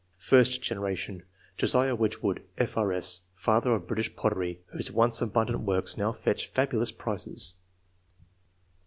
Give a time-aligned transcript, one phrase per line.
[0.17, 1.21] First generation.'—
[1.59, 6.91] Josiah Wedgewood, F.R.S.," Father of British Pottery," whose once abund ant works now fetch fabulous
[6.91, 7.53] prices.